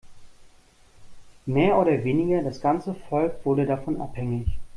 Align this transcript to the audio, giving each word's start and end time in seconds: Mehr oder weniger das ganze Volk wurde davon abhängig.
Mehr 1.45 1.77
oder 1.77 2.03
weniger 2.03 2.41
das 2.41 2.59
ganze 2.59 2.95
Volk 2.95 3.45
wurde 3.45 3.67
davon 3.67 4.01
abhängig. 4.01 4.47